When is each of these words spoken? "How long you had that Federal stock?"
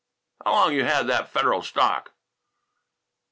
"How 0.43 0.53
long 0.53 0.73
you 0.73 0.83
had 0.83 1.05
that 1.05 1.29
Federal 1.29 1.61
stock?" 1.61 2.13